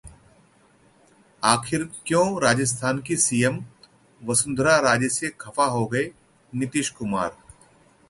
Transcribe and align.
आखिर 1.43 1.83
क्यों 2.07 2.41
राजस्थान 2.43 3.01
की 3.01 3.17
सीएम 3.17 3.63
वसुंधरा 4.21 4.79
राजे 4.79 5.09
से 5.09 5.29
खफा 5.41 5.65
हो 5.65 5.85
गए 5.85 6.11
नीतीश 6.53 6.89
कुमार? 6.89 7.37